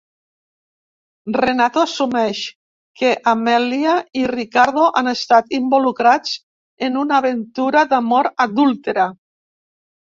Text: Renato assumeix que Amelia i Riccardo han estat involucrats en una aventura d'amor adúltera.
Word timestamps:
Renato 1.35 1.81
assumeix 1.87 2.41
que 3.01 3.11
Amelia 3.33 3.93
i 4.23 4.25
Riccardo 4.33 4.89
han 5.03 5.13
estat 5.15 5.55
involucrats 5.61 6.37
en 6.91 7.01
una 7.05 7.23
aventura 7.23 7.87
d'amor 7.95 8.37
adúltera. 8.49 9.09